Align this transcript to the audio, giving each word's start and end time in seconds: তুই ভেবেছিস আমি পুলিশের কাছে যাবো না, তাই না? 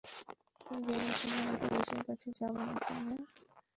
তুই 0.61 0.79
ভেবেছিস 0.85 1.33
আমি 1.39 1.55
পুলিশের 1.61 2.01
কাছে 2.07 2.29
যাবো 2.37 2.59
না, 2.67 2.73
তাই 2.81 3.01
না? 3.07 3.15